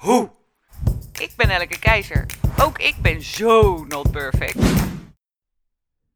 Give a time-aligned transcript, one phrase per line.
[0.00, 0.30] hoe.
[1.12, 2.26] Ik ben Elke Keizer.
[2.60, 4.88] Ook ik ben zo not perfect.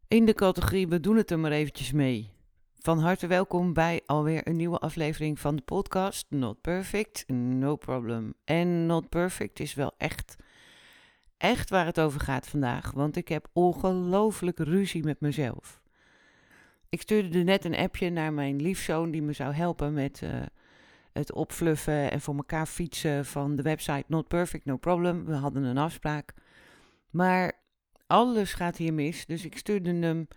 [0.08, 2.30] In de categorie We doen het er maar eventjes mee.
[2.78, 8.34] Van harte welkom bij alweer een nieuwe aflevering van de podcast Not Perfect, No Problem.
[8.44, 10.36] En Not Perfect is wel echt,
[11.36, 15.80] echt waar het over gaat vandaag, want ik heb ongelooflijk ruzie met mezelf.
[16.88, 20.42] Ik stuurde net een appje naar mijn liefzoon die me zou helpen met uh,
[21.14, 25.24] het opfluffen en voor elkaar fietsen van de website Not Perfect, No Problem.
[25.24, 26.34] We hadden een afspraak.
[27.10, 27.52] Maar
[28.06, 30.28] alles gaat hier mis, dus ik stuurde hem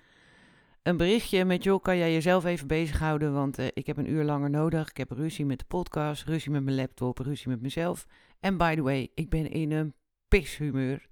[0.84, 4.24] een berichtje met, joh, kan jij jezelf even bezighouden, want uh, ik heb een uur
[4.24, 4.90] langer nodig.
[4.90, 8.06] Ik heb ruzie met de podcast, ruzie met mijn laptop, ruzie met mezelf.
[8.40, 9.94] En by the way, ik ben in een
[10.28, 11.08] pishumeur.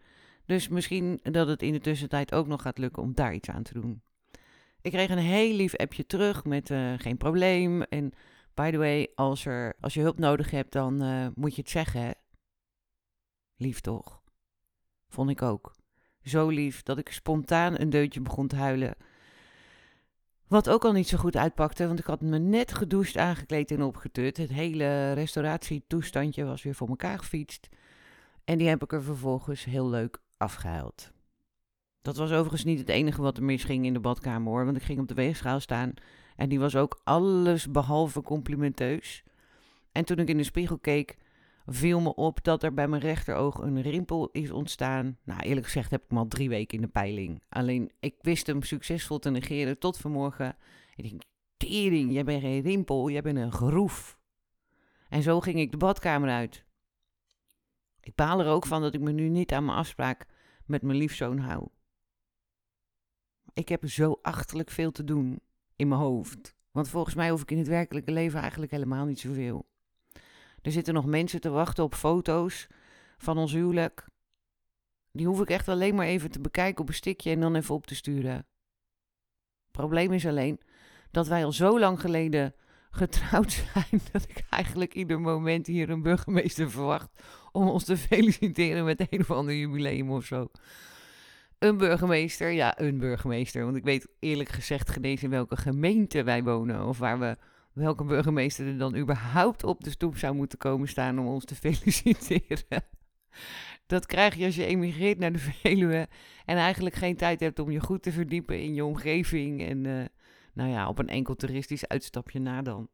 [0.45, 3.63] Dus misschien dat het in de tussentijd ook nog gaat lukken om daar iets aan
[3.63, 4.01] te doen.
[4.81, 7.81] Ik kreeg een heel lief appje terug met uh, geen probleem.
[7.81, 8.13] En
[8.55, 9.47] by the way, als,
[9.79, 12.15] als je hulp nodig hebt, dan uh, moet je het zeggen.
[13.55, 14.21] Lief toch?
[15.07, 15.75] Vond ik ook.
[16.21, 18.95] Zo lief dat ik spontaan een deuntje begon te huilen.
[20.47, 23.81] Wat ook al niet zo goed uitpakte, want ik had me net gedoucht, aangekleed en
[23.81, 24.37] opgetut.
[24.37, 27.69] Het hele restauratietoestandje was weer voor elkaar gefietst.
[28.43, 31.11] En die heb ik er vervolgens heel leuk afgehaald.
[32.01, 34.83] Dat was overigens niet het enige wat er misging in de badkamer hoor, want ik
[34.83, 35.93] ging op de weegschaal staan
[36.35, 39.23] en die was ook alles behalve complimenteus.
[39.91, 41.17] En toen ik in de spiegel keek,
[41.65, 45.17] viel me op dat er bij mijn rechteroog een rimpel is ontstaan.
[45.23, 47.43] Nou, eerlijk gezegd heb ik hem al drie weken in de peiling.
[47.49, 50.57] Alleen, ik wist hem succesvol te negeren tot vanmorgen.
[50.95, 51.21] Ik denk,
[51.57, 54.17] tering, jij bent geen rimpel, jij bent een groef.
[55.09, 56.65] En zo ging ik de badkamer uit.
[58.01, 60.25] Ik baal er ook van dat ik me nu niet aan mijn afspraak
[60.65, 61.67] met mijn liefzoon hou.
[63.53, 65.39] Ik heb zo achterlijk veel te doen
[65.75, 66.55] in mijn hoofd.
[66.71, 69.67] Want volgens mij hoef ik in het werkelijke leven eigenlijk helemaal niet zoveel.
[70.61, 72.67] Er zitten nog mensen te wachten op foto's
[73.17, 74.07] van ons huwelijk.
[75.11, 77.75] Die hoef ik echt alleen maar even te bekijken op een stikje en dan even
[77.75, 78.47] op te sturen.
[79.71, 80.59] Probleem is alleen
[81.11, 82.55] dat wij al zo lang geleden
[82.91, 87.09] getrouwd zijn dat ik eigenlijk ieder moment hier een burgemeester verwacht
[87.51, 90.47] om ons te feliciteren met een of ander jubileum of zo.
[91.65, 93.63] Een burgemeester, ja, een burgemeester.
[93.63, 97.37] Want ik weet eerlijk gezegd geen eens in welke gemeente wij wonen of waar we
[97.73, 101.55] welke burgemeester er dan überhaupt op de stoep zou moeten komen staan om ons te
[101.65, 102.83] feliciteren.
[103.85, 106.07] Dat krijg je als je emigreert naar de Veluwe
[106.45, 110.05] en eigenlijk geen tijd hebt om je goed te verdiepen in je omgeving en uh,
[110.53, 112.89] nou ja, op een enkel toeristisch uitstapje na dan.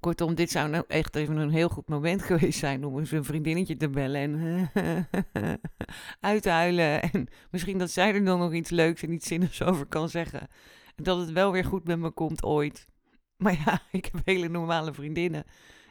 [0.00, 3.24] Kortom, dit zou nou echt even een heel goed moment geweest zijn om eens een
[3.24, 4.70] vriendinnetje te bellen en
[6.20, 7.02] uit te huilen.
[7.02, 10.48] En misschien dat zij er dan nog iets leuks en iets zinnigs over kan zeggen
[10.96, 12.88] dat het wel weer goed met me komt ooit.
[13.36, 15.44] Maar ja, ik heb hele normale vriendinnen.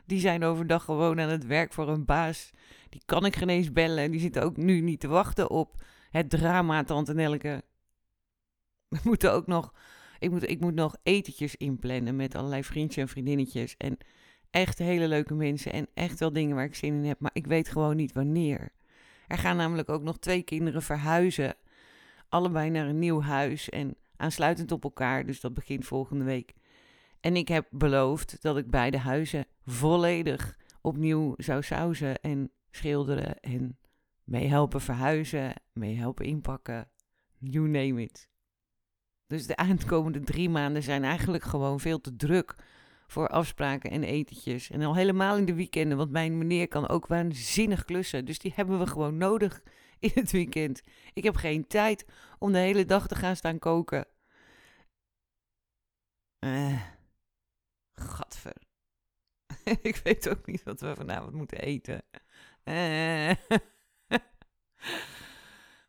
[0.06, 2.52] Die zijn overdag gewoon aan het werk voor een baas.
[2.90, 4.04] Die kan ik geen eens bellen.
[4.04, 7.64] En die zitten ook nu niet te wachten op het drama, Tante Nelke.
[8.88, 9.74] We moeten ook nog,
[10.26, 13.78] ik moet, ik moet nog etentjes inplannen met allerlei vriendjes en vriendinnetjes.
[13.78, 13.98] En
[14.50, 17.20] echt hele leuke mensen en echt wel dingen waar ik zin in heb.
[17.20, 18.72] Maar ik weet gewoon niet wanneer.
[19.28, 21.56] Er gaan namelijk ook nog twee kinderen verhuizen.
[22.30, 23.70] Allebei naar een nieuw huis.
[23.70, 25.26] En aansluitend op elkaar.
[25.26, 26.54] Dus dat begint volgende week.
[27.20, 33.78] En ik heb beloofd dat ik beide huizen volledig opnieuw zou sausen en schilderen en
[34.24, 36.90] mee helpen verhuizen, mee helpen inpakken.
[37.40, 38.28] You name it.
[39.28, 42.56] Dus de aankomende drie maanden zijn eigenlijk gewoon veel te druk
[43.08, 44.70] voor afspraken en etentjes.
[44.70, 48.26] En al helemaal in de weekenden, want mijn meneer kan ook waanzinnig klussen.
[48.26, 49.62] Dus die hebben we gewoon nodig
[50.00, 50.82] in het weekend.
[51.14, 52.06] Ik heb geen tijd
[52.40, 54.08] om de hele dag te gaan staan koken.
[56.40, 56.82] Eh,
[57.94, 58.56] gadver.
[59.82, 62.04] ik weet ook niet wat we vanavond moeten eten.
[62.64, 63.32] Eh,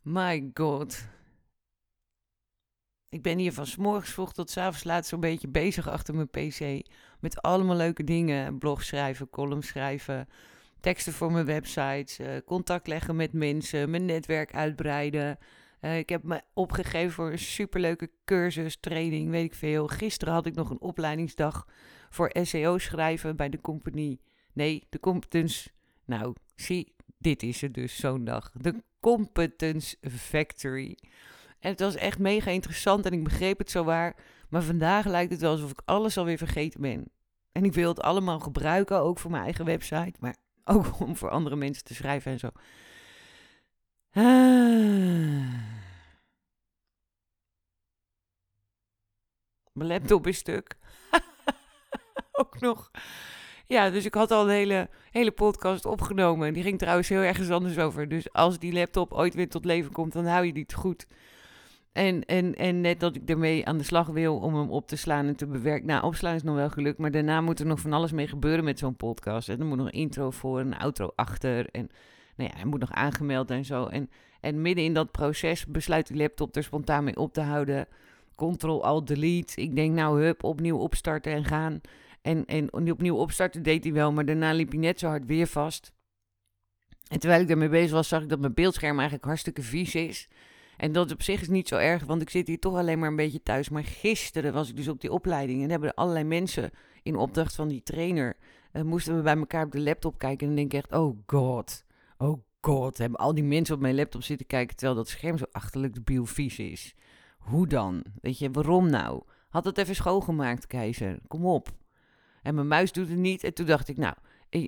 [0.16, 1.08] my god.
[3.08, 6.87] Ik ben hier van s'morgens vroeg tot s'avonds laat zo'n beetje bezig achter mijn pc.
[7.20, 8.58] Met allemaal leuke dingen.
[8.58, 10.29] Blog schrijven, column schrijven,
[10.81, 15.38] teksten voor mijn websites, uh, contact leggen met mensen, mijn netwerk uitbreiden.
[15.81, 19.87] Uh, ik heb me opgegeven voor een superleuke cursus, training, weet ik veel.
[19.87, 21.67] Gisteren had ik nog een opleidingsdag
[22.11, 24.20] voor SEO schrijven bij de compagnie
[24.56, 25.70] Nee, de Competence...
[26.05, 28.50] Nou, zie, dit is het dus zo'n dag.
[28.55, 30.99] De Competence Factory.
[31.66, 34.16] En het was echt mega interessant en ik begreep het zo waar.
[34.48, 37.10] Maar vandaag lijkt het wel alsof ik alles alweer vergeten ben.
[37.52, 40.14] En ik wil het allemaal gebruiken, ook voor mijn eigen website.
[40.20, 42.48] Maar ook om voor andere mensen te schrijven en zo.
[44.10, 44.22] Ah.
[49.72, 50.76] Mijn laptop is stuk.
[52.40, 52.90] ook nog.
[53.66, 56.52] Ja, dus ik had al een hele, hele podcast opgenomen.
[56.52, 58.08] Die ging trouwens heel ergens anders over.
[58.08, 61.06] Dus als die laptop ooit weer tot leven komt, dan hou je die goed.
[61.96, 64.96] En, en, en net dat ik ermee aan de slag wil om hem op te
[64.96, 65.87] slaan en te bewerken.
[65.87, 68.64] Nou, opslaan is nog wel gelukt, maar daarna moet er nog van alles mee gebeuren
[68.64, 69.48] met zo'n podcast.
[69.48, 71.69] En er moet nog een intro voor, een outro achter.
[71.70, 71.90] En
[72.37, 73.87] nou ja, hij moet nog aangemeld en zo.
[73.87, 74.10] En,
[74.40, 77.88] en midden in dat proces besluit die laptop er spontaan mee op te houden.
[78.34, 79.60] Ctrl-Alt-Delete.
[79.60, 81.81] Ik denk, nou, hup, opnieuw opstarten en gaan.
[82.22, 85.46] En, en opnieuw opstarten deed hij wel, maar daarna liep hij net zo hard weer
[85.46, 85.93] vast.
[87.08, 90.28] En terwijl ik daarmee bezig was, zag ik dat mijn beeldscherm eigenlijk hartstikke vies is.
[90.76, 93.08] En dat op zich is niet zo erg, want ik zit hier toch alleen maar
[93.08, 93.69] een beetje thuis.
[93.69, 96.70] Maar gisteren was ik dus op die opleiding en hebben er allerlei mensen
[97.02, 98.37] in opdracht van die trainer.
[98.73, 101.19] Uh, moesten we bij elkaar op de laptop kijken en dan denk ik echt, oh
[101.26, 101.84] god,
[102.19, 102.99] oh god.
[102.99, 106.26] Hebben al die mensen op mijn laptop zitten kijken terwijl dat scherm zo achterlijk de
[106.26, 106.94] vies is.
[107.38, 108.05] Hoe dan?
[108.20, 109.22] Weet je, waarom nou?
[109.49, 111.19] Had het even schoongemaakt, keizer.
[111.29, 111.69] Kom op.
[112.43, 113.44] En mijn muis doet het niet.
[113.44, 114.14] En toen dacht ik, nou,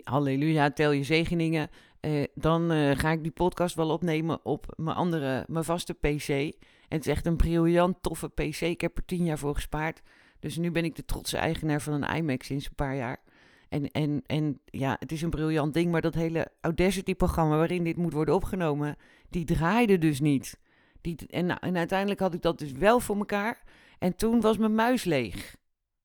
[0.05, 1.71] halleluja, tel je zegeningen.
[2.01, 6.29] Uh, dan uh, ga ik die podcast wel opnemen op mijn andere, mijn vaste PC.
[6.29, 8.61] En het is echt een briljant toffe PC.
[8.61, 10.01] Ik heb er tien jaar voor gespaard.
[10.41, 13.23] Dus nu ben ik de trotse eigenaar van een iMac sinds een paar jaar.
[13.69, 17.97] En, en, en ja, het is een briljant ding, maar dat hele Audacity-programma waarin dit
[17.97, 18.97] moet worden opgenomen,
[19.29, 20.59] die draaide dus niet.
[21.01, 23.63] Die, en, nou, en uiteindelijk had ik dat dus wel voor elkaar.
[23.99, 25.57] En toen was mijn muis leeg.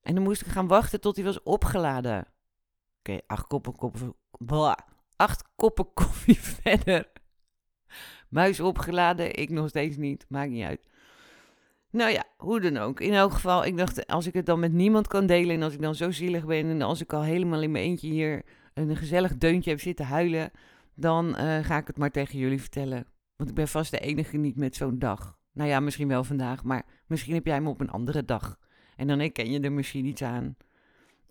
[0.01, 2.27] En dan moest ik gaan wachten tot hij was opgeladen.
[3.03, 4.77] Oké, acht koppen, blah,
[5.15, 7.11] acht koppen koffie verder.
[8.29, 10.79] Muis opgeladen, ik nog steeds niet, maakt niet uit.
[11.89, 12.99] Nou ja, hoe dan ook.
[12.99, 15.73] In elk geval, ik dacht, als ik het dan met niemand kan delen en als
[15.73, 18.95] ik dan zo zielig ben en als ik al helemaal in mijn eentje hier een
[18.95, 20.51] gezellig deuntje heb zitten huilen,
[20.95, 23.05] dan uh, ga ik het maar tegen jullie vertellen.
[23.35, 25.37] Want ik ben vast de enige niet met zo'n dag.
[25.51, 28.59] Nou ja, misschien wel vandaag, maar misschien heb jij hem op een andere dag.
[28.95, 30.55] En dan herken je er misschien iets aan.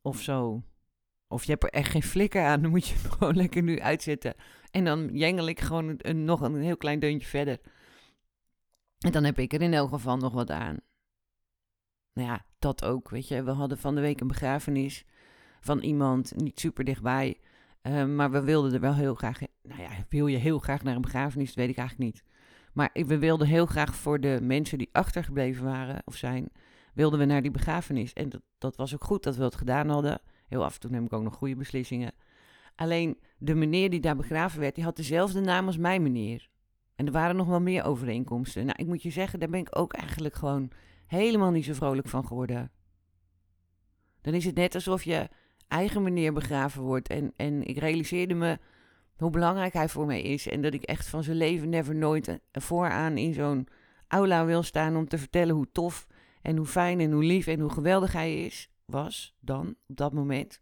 [0.03, 0.63] Of zo.
[1.33, 4.35] Of je hebt er echt geen flikker aan, dan moet je gewoon lekker nu uitzetten.
[4.71, 7.59] En dan jengel ik gewoon een, nog een heel klein deuntje verder.
[8.99, 10.77] En dan heb ik er in elk geval nog wat aan.
[12.13, 13.43] Nou ja, dat ook, weet je.
[13.43, 15.05] We hadden van de week een begrafenis
[15.61, 17.41] van iemand, niet super dichtbij.
[17.83, 19.41] Uh, maar we wilden er wel heel graag...
[19.63, 21.47] Nou ja, wil je heel graag naar een begrafenis?
[21.47, 22.25] Dat weet ik eigenlijk niet.
[22.73, 26.53] Maar we wilden heel graag voor de mensen die achtergebleven waren of zijn
[26.95, 28.13] wilden we naar die begrafenis.
[28.13, 30.21] En dat, dat was ook goed dat we het gedaan hadden.
[30.53, 32.13] Heel af en toe neem ik ook nog goede beslissingen.
[32.75, 36.49] Alleen de meneer die daar begraven werd, die had dezelfde naam als mijn meneer.
[36.97, 38.67] En er waren nog wel meer overeenkomsten.
[38.67, 40.71] Nou, ik moet je zeggen, daar ben ik ook eigenlijk gewoon
[41.07, 42.71] helemaal niet zo vrolijk van geworden.
[44.21, 45.29] Dan is het net alsof je
[45.69, 47.09] eigen meneer begraven wordt.
[47.09, 48.59] En, en ik realiseerde me
[49.17, 50.49] hoe belangrijk hij voor mij is.
[50.49, 53.69] En dat ik echt van zijn leven never nooit vooraan in zo'n
[54.09, 56.07] aula wil staan om te vertellen hoe tof
[56.43, 60.13] en hoe fijn en hoe lief en hoe geweldig hij is, was dan op dat
[60.13, 60.61] moment.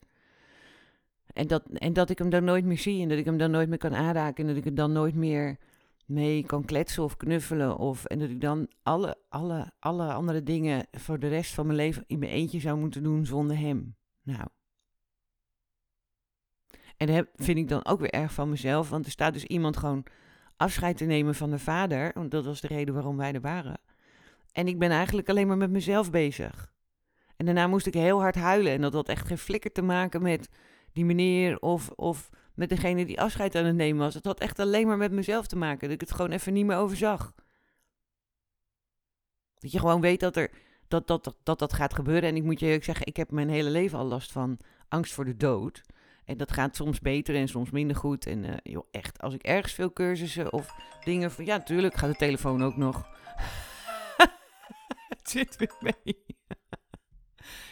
[1.32, 3.50] En dat, en dat ik hem dan nooit meer zie en dat ik hem dan
[3.50, 5.58] nooit meer kan aanraken en dat ik er dan nooit meer
[6.10, 7.76] mee kan kletsen of knuffelen.
[7.76, 11.78] Of, en dat ik dan alle, alle, alle andere dingen voor de rest van mijn
[11.78, 13.96] leven in mijn eentje zou moeten doen zonder hem.
[14.22, 14.48] Nou.
[16.96, 19.76] En dat vind ik dan ook weer erg van mezelf, want er staat dus iemand
[19.76, 20.04] gewoon
[20.56, 22.10] afscheid te nemen van de vader.
[22.14, 23.80] Want dat was de reden waarom wij er waren.
[24.52, 26.72] En ik ben eigenlijk alleen maar met mezelf bezig.
[27.40, 28.72] En daarna moest ik heel hard huilen.
[28.72, 30.48] En dat had echt geen flikker te maken met
[30.92, 34.14] die meneer of, of met degene die afscheid aan het nemen was.
[34.14, 35.80] Het had echt alleen maar met mezelf te maken.
[35.80, 37.34] Dat ik het gewoon even niet meer overzag.
[39.58, 40.50] Dat je gewoon weet dat, er,
[40.88, 42.28] dat, dat, dat, dat gaat gebeuren.
[42.28, 45.12] En ik moet je eerlijk zeggen, ik heb mijn hele leven al last van angst
[45.12, 45.82] voor de dood.
[46.24, 48.26] En dat gaat soms beter en soms minder goed.
[48.26, 51.30] En uh, joh, echt, als ik ergens veel cursussen of dingen...
[51.30, 53.08] Van, ja, natuurlijk gaat de telefoon ook nog
[55.18, 56.38] het zit weer mee.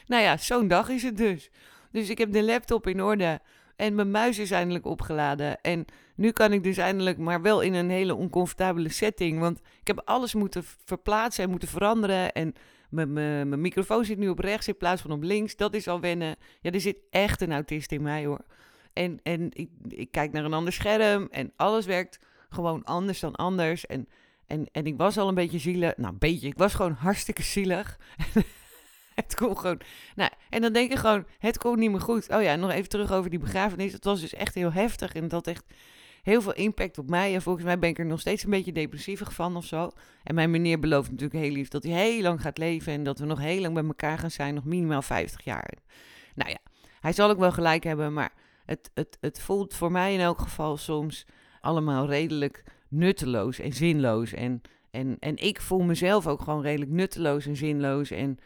[0.06, 1.50] Nou ja, zo'n dag is het dus.
[1.90, 3.40] Dus ik heb de laptop in orde.
[3.76, 5.60] En mijn muis is eindelijk opgeladen.
[5.60, 9.38] En nu kan ik dus eindelijk, maar wel in een hele oncomfortabele setting.
[9.38, 12.32] Want ik heb alles moeten verplaatsen en moeten veranderen.
[12.32, 12.54] En
[12.90, 15.56] mijn microfoon zit nu op rechts in plaats van op links.
[15.56, 16.36] Dat is al wennen.
[16.60, 18.44] Ja, er zit echt een autist in mij hoor.
[18.92, 21.28] En, en ik, ik kijk naar een ander scherm.
[21.30, 22.18] En alles werkt
[22.48, 23.86] gewoon anders dan anders.
[23.86, 24.08] En
[24.48, 25.96] en, en ik was al een beetje zielig.
[25.96, 26.46] Nou, beetje.
[26.46, 27.98] Ik was gewoon hartstikke zielig.
[29.24, 29.80] het komt gewoon...
[30.14, 32.28] Nou, en dan denk je gewoon, het komt niet meer goed.
[32.28, 33.92] Oh ja, nog even terug over die begrafenis.
[33.92, 35.64] Het was dus echt heel heftig en dat echt
[36.22, 37.34] heel veel impact op mij.
[37.34, 39.90] En volgens mij ben ik er nog steeds een beetje depressievig van of zo.
[40.24, 42.92] En mijn meneer belooft natuurlijk heel lief dat hij heel lang gaat leven...
[42.92, 45.74] en dat we nog heel lang bij elkaar gaan zijn, nog minimaal 50 jaar.
[46.34, 46.58] Nou ja,
[47.00, 48.32] hij zal ook wel gelijk hebben, maar
[48.64, 51.26] het, het, het voelt voor mij in elk geval soms
[51.60, 54.32] allemaal redelijk nutteloos en zinloos.
[54.32, 58.10] En, en, en ik voel mezelf ook gewoon redelijk nutteloos en zinloos.
[58.10, 58.38] En,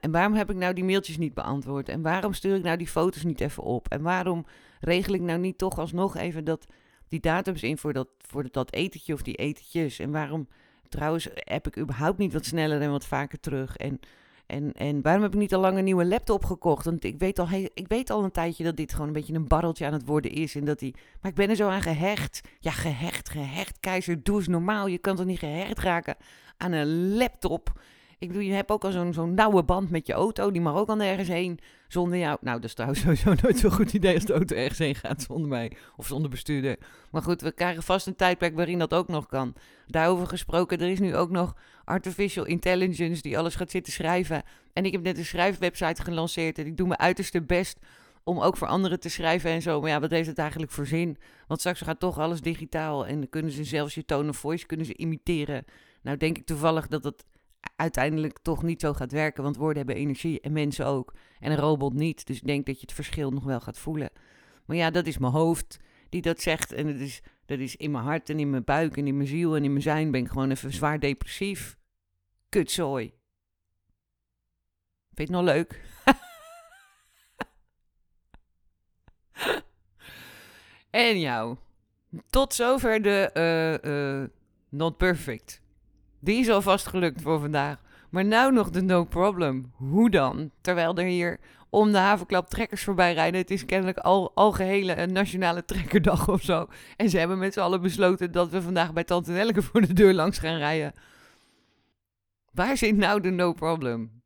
[0.00, 1.88] en waarom heb ik nou die mailtjes niet beantwoord?
[1.88, 3.88] En waarom stuur ik nou die foto's niet even op?
[3.88, 4.46] En waarom
[4.80, 6.66] regel ik nou niet toch alsnog even dat,
[7.08, 9.98] die datums in voor dat, voor dat etentje of die etentjes?
[9.98, 10.48] En waarom
[10.88, 13.76] trouwens heb ik überhaupt niet wat sneller en wat vaker terug?
[13.76, 14.00] En
[14.52, 16.84] en, en waarom heb ik niet al lang een nieuwe laptop gekocht?
[16.84, 19.48] Want ik weet, al, ik weet al een tijdje dat dit gewoon een beetje een
[19.48, 20.54] barreltje aan het worden is.
[20.54, 22.40] En dat die, maar ik ben er zo aan gehecht.
[22.58, 23.80] Ja, gehecht, gehecht.
[23.80, 24.86] Keizer, doe eens normaal.
[24.86, 26.16] Je kan toch niet gehecht raken
[26.56, 27.80] aan een laptop?
[28.22, 30.50] Ik bedoel, je hebt ook al zo'n zo'n nauwe band met je auto.
[30.50, 32.38] Die mag ook al nergens heen zonder jou.
[32.40, 35.22] Nou, dat is trouwens sowieso nooit zo'n goed idee als de auto ergens heen gaat
[35.22, 35.72] zonder mij.
[35.96, 36.76] Of zonder bestuurder.
[37.10, 39.54] Maar goed, we krijgen vast een tijdperk waarin dat ook nog kan.
[39.86, 44.42] Daarover gesproken, er is nu ook nog artificial intelligence die alles gaat zitten schrijven.
[44.72, 47.78] En ik heb net een schrijfwebsite gelanceerd en ik doe mijn uiterste best
[48.24, 49.80] om ook voor anderen te schrijven en zo.
[49.80, 51.16] Maar ja, wat heeft het eigenlijk voor zin?
[51.46, 54.86] Want straks gaat toch alles digitaal en kunnen ze zelfs je tone of voice kunnen
[54.86, 55.64] ze imiteren.
[56.02, 57.24] Nou denk ik toevallig dat het
[57.76, 61.14] uiteindelijk toch niet zo gaat werken, want woorden hebben energie en mensen ook.
[61.38, 62.26] En een robot niet.
[62.26, 64.10] Dus ik denk dat je het verschil nog wel gaat voelen.
[64.66, 66.72] Maar ja, dat is mijn hoofd die dat zegt.
[66.72, 69.28] En dat is, dat is in mijn hart en in mijn buik en in mijn
[69.28, 71.76] ziel en in mijn zijn ben ik gewoon even zwaar depressief.
[72.48, 73.12] Kutzooi.
[75.14, 75.80] Vind je het nog leuk?
[80.90, 81.56] en jou.
[82.30, 84.28] Tot zover de uh, uh,
[84.68, 85.61] Not Perfect.
[86.24, 87.82] Die is alvast gelukt voor vandaag.
[88.10, 89.72] Maar nou nog de no problem.
[89.76, 90.50] Hoe dan?
[90.60, 93.40] Terwijl er hier om de havenklap trekkers voorbij rijden.
[93.40, 96.68] Het is kennelijk al, algehele een nationale trekkerdag of zo.
[96.96, 99.92] En ze hebben met z'n allen besloten dat we vandaag bij Tante Nelke voor de
[99.92, 100.92] deur langs gaan rijden.
[102.52, 104.22] Waar zit nou de no problem?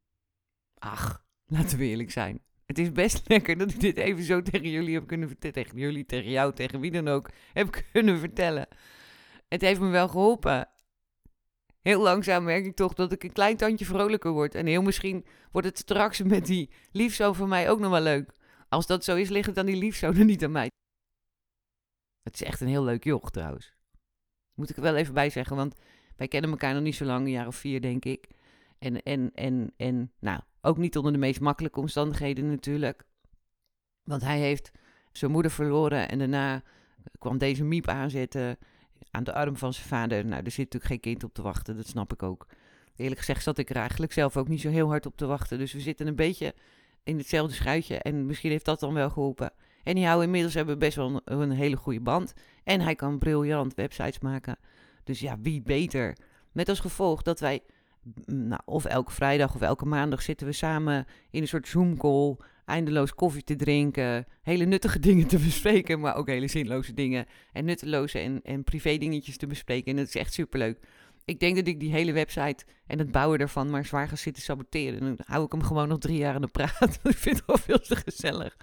[0.78, 2.40] Ach, laten we eerlijk zijn.
[2.66, 5.54] Het is best lekker dat ik dit even zo tegen jullie heb kunnen vertellen.
[5.54, 8.68] Tegen jullie, tegen jou, tegen wie dan ook heb kunnen vertellen.
[9.48, 10.68] Het heeft me wel geholpen
[11.87, 14.55] heel langzaam merk ik toch dat ik een klein tandje vrolijker word.
[14.55, 18.33] En heel misschien wordt het straks met die liefzo van mij ook nog wel leuk.
[18.69, 20.71] Als dat zo is, ligt het aan die liefzo en niet aan mij.
[22.23, 23.75] Het is echt een heel leuk joch trouwens.
[24.55, 25.75] Moet ik er wel even bij zeggen, want
[26.16, 28.26] wij kennen elkaar nog niet zo lang, een jaar of vier denk ik.
[28.78, 33.05] En, en, en, en nou, ook niet onder de meest makkelijke omstandigheden natuurlijk.
[34.02, 34.71] Want hij heeft
[35.12, 36.62] zijn moeder verloren en daarna
[37.19, 38.59] kwam deze miep aanzetten
[39.16, 40.26] aan de arm van zijn vader.
[40.26, 42.46] Nou, er zit natuurlijk geen kind op te wachten, dat snap ik ook.
[42.96, 45.58] Eerlijk gezegd zat ik er eigenlijk zelf ook niet zo heel hard op te wachten.
[45.58, 46.54] Dus we zitten een beetje
[47.04, 47.99] in hetzelfde schuitje.
[47.99, 49.52] En misschien heeft dat dan wel geholpen.
[49.82, 52.35] En jou inmiddels hebben we best wel een, een, hele goede band.
[52.64, 54.58] En hij kan briljant websites maken.
[55.04, 56.16] Dus ja, wie beter?
[56.52, 57.62] Met als gevolg dat wij,
[58.25, 63.14] nou, of elke vrijdag of elke maandag zitten we samen in een soort Zoom-call eindeloos
[63.14, 68.18] koffie te drinken, hele nuttige dingen te bespreken, maar ook hele zinloze dingen en nutteloze
[68.18, 69.90] en, en privé dingetjes te bespreken.
[69.90, 70.78] En dat is echt superleuk.
[71.25, 74.42] Ik denk dat ik die hele website en het bouwen ervan maar zwaar ga zitten
[74.42, 75.00] saboteren.
[75.00, 76.98] En dan hou ik hem gewoon nog drie jaar aan de praat.
[77.02, 78.56] ik vind het wel veel te gezellig.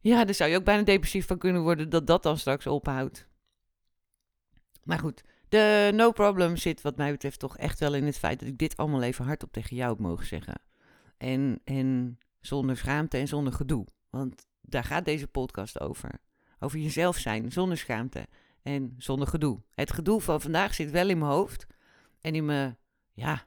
[0.00, 3.28] Ja, daar zou je ook bijna depressief van kunnen worden dat dat dan straks ophoudt.
[4.82, 5.22] Maar goed,
[5.52, 8.58] de no problem zit wat mij betreft toch echt wel in het feit dat ik
[8.58, 10.60] dit allemaal even hardop tegen jou heb mogen zeggen.
[11.16, 13.86] En, en zonder schaamte en zonder gedoe.
[14.10, 16.10] Want daar gaat deze podcast over.
[16.60, 18.26] Over jezelf zijn, zonder schaamte
[18.62, 19.62] en zonder gedoe.
[19.74, 21.66] Het gedoe van vandaag zit wel in mijn hoofd
[22.20, 22.78] en in mijn,
[23.12, 23.46] ja,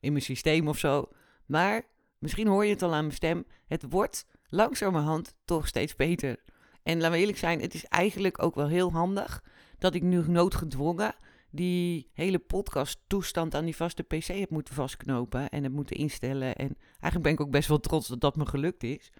[0.00, 1.08] in mijn systeem of zo.
[1.46, 1.82] Maar
[2.18, 3.44] misschien hoor je het al aan mijn stem.
[3.66, 6.42] Het wordt langzamerhand toch steeds beter.
[6.82, 9.44] En laten we eerlijk zijn, het is eigenlijk ook wel heel handig
[9.78, 11.14] dat ik nu noodgedwongen
[11.54, 16.56] die hele podcast toestand aan die vaste PC heb moeten vastknopen en heb moeten instellen.
[16.56, 19.12] En eigenlijk ben ik ook best wel trots dat dat me gelukt is.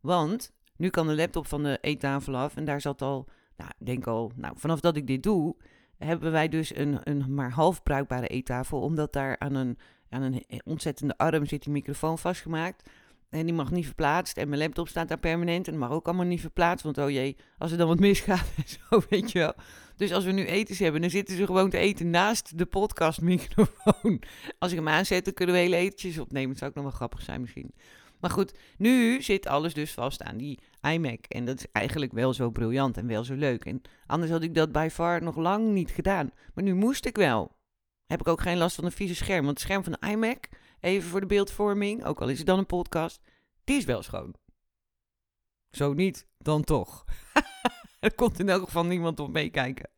[0.00, 3.86] Want nu kan de laptop van de eettafel af en daar zat al, nou, ik
[3.86, 5.56] denk al, nou, vanaf dat ik dit doe,
[5.98, 10.44] hebben wij dus een, een maar half bruikbare eettafel, omdat daar aan een, aan een
[10.64, 12.90] ontzettende arm zit die microfoon vastgemaakt.
[13.30, 14.36] En die mag niet verplaatst.
[14.36, 15.68] En mijn laptop staat daar permanent.
[15.68, 16.84] En mag ook allemaal niet verplaatst.
[16.84, 19.54] Want oh jee, als er dan wat misgaat en zo, weet je wel.
[19.96, 24.22] Dus als we nu etens hebben, dan zitten ze gewoon te eten naast de podcastmicrofoon.
[24.58, 26.48] Als ik hem aanzet, dan kunnen we hele etentjes opnemen.
[26.48, 27.74] Dat zou ook nog wel grappig zijn misschien.
[28.20, 31.24] Maar goed, nu zit alles dus vast aan die iMac.
[31.28, 33.64] En dat is eigenlijk wel zo briljant en wel zo leuk.
[33.64, 36.30] En anders had ik dat bij far nog lang niet gedaan.
[36.54, 37.56] Maar nu moest ik wel.
[38.06, 39.44] Heb ik ook geen last van een vieze scherm.
[39.44, 40.48] Want het scherm van de iMac
[40.80, 43.20] even voor de beeldvorming, ook al is het dan een podcast,
[43.64, 44.34] die is wel schoon.
[45.70, 47.04] Zo niet, dan toch.
[48.00, 49.90] er komt in elk geval niemand op meekijken.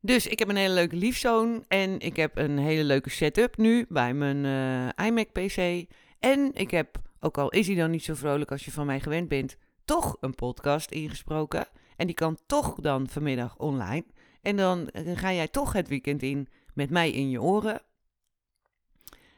[0.00, 3.86] Dus ik heb een hele leuke liefzoon en ik heb een hele leuke setup nu
[3.88, 5.86] bij mijn uh, iMac PC.
[6.18, 9.00] En ik heb, ook al is hij dan niet zo vrolijk als je van mij
[9.00, 11.66] gewend bent, toch een podcast ingesproken.
[11.96, 14.04] En die kan toch dan vanmiddag online.
[14.40, 17.82] En dan eh, ga jij toch het weekend in met mij in je oren.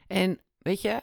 [0.07, 1.03] En weet je,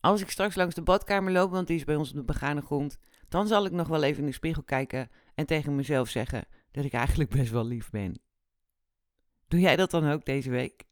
[0.00, 2.60] als ik straks langs de badkamer loop, want die is bij ons op de begane
[2.60, 6.44] grond, dan zal ik nog wel even in de spiegel kijken en tegen mezelf zeggen
[6.70, 8.20] dat ik eigenlijk best wel lief ben.
[9.48, 10.84] Doe jij dat dan ook deze week?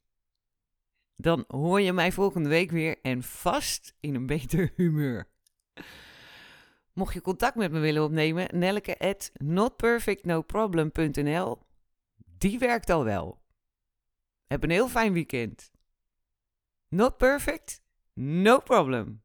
[1.16, 5.28] Dan hoor je mij volgende week weer en vast in een beter humeur.
[6.92, 11.58] Mocht je contact met me willen opnemen, nelke at notperfectnoproblem.nl.
[12.38, 13.42] Die werkt al wel.
[14.46, 15.72] Heb een heel fijn weekend.
[16.94, 17.80] Not perfect?
[18.14, 19.22] No problem.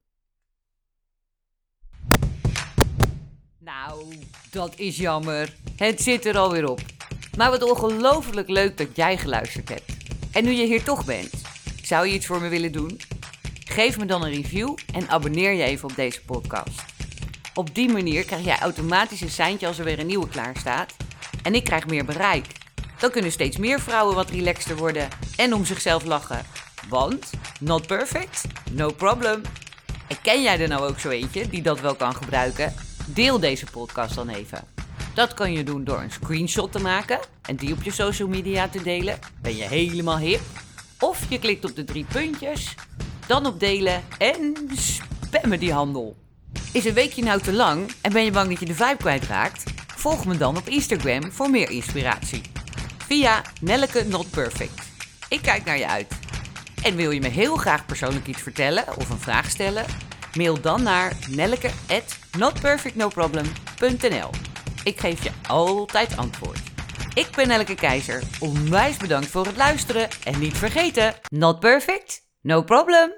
[3.60, 4.16] Nou,
[4.52, 5.56] dat is jammer.
[5.76, 6.80] Het zit er alweer op.
[7.38, 9.92] Maar wat ongelooflijk leuk dat jij geluisterd hebt.
[10.32, 11.32] En nu je hier toch bent,
[11.84, 13.00] zou je iets voor me willen doen?
[13.66, 16.84] Geef me dan een review en abonneer je even op deze podcast.
[17.54, 20.96] Op die manier krijg jij automatisch een seintje als er weer een nieuwe klaar staat.
[21.44, 22.46] En ik krijg meer bereik.
[23.00, 25.08] Dan kunnen steeds meer vrouwen wat relaxter worden
[25.38, 26.46] en om zichzelf lachen.
[26.90, 29.42] Want, not perfect, no problem.
[30.08, 32.74] En ken jij er nou ook zo eentje die dat wel kan gebruiken?
[33.06, 34.64] Deel deze podcast dan even.
[35.14, 38.68] Dat kan je doen door een screenshot te maken en die op je social media
[38.68, 39.20] te delen.
[39.42, 40.42] Ben je helemaal hip?
[41.00, 42.76] Of je klikt op de drie puntjes,
[43.28, 46.16] dan op delen en spammen die handel.
[46.74, 49.64] Is een weekje nou te lang en ben je bang dat je de vibe kwijtraakt?
[49.96, 52.42] Volg me dan op Instagram voor meer inspiratie.
[52.98, 54.88] Via Nelleke Not Perfect.
[55.30, 56.19] Ik kijk naar je uit.
[56.84, 59.86] En wil je me heel graag persoonlijk iets vertellen of een vraag stellen?
[60.38, 64.30] Mail dan naar nelleke@notperfectnoproblem.nl.
[64.84, 66.60] Ik geef je altijd antwoord.
[67.14, 68.24] Ik ben Nelleke Keizer.
[68.40, 73.12] Onwijs bedankt voor het luisteren en niet vergeten: not perfect, no problem.